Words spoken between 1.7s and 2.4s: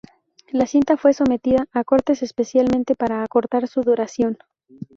a cortes